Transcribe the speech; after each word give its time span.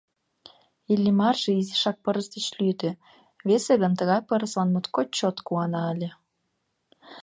Иллимарже 0.93 1.51
изишак 1.61 1.97
пырыс 2.03 2.27
деч 2.35 2.45
лӱдӧ, 2.59 2.91
весе 3.47 3.73
гын 3.81 3.93
тыгай 3.99 4.21
пырыслан 4.29 4.67
моткоч 4.71 5.07
чот 5.17 5.37
куана 5.45 5.81
ыле. 5.93 6.09